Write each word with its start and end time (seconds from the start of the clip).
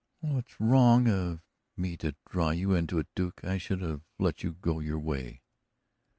"It 0.23 0.29
was 0.33 0.59
wrong 0.59 1.07
of 1.07 1.41
me 1.77 1.95
to 1.97 2.15
draw 2.27 2.49
you 2.49 2.73
into 2.73 2.97
it, 2.97 3.05
Duke; 3.13 3.41
I 3.43 3.59
should 3.59 3.81
have 3.81 4.01
let 4.17 4.41
you 4.41 4.53
go 4.53 4.79
your 4.79 4.97
way." 4.97 5.43